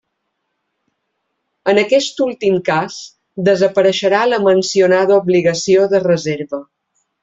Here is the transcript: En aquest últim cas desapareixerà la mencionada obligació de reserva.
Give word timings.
En 1.73 1.81
aquest 1.81 2.25
últim 2.27 2.57
cas 2.71 2.97
desapareixerà 3.51 4.25
la 4.35 4.43
mencionada 4.51 5.23
obligació 5.23 5.89
de 5.97 6.05
reserva. 6.13 6.67